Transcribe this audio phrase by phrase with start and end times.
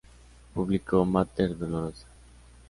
[0.55, 2.07] Publicó "Mater Dolorosa.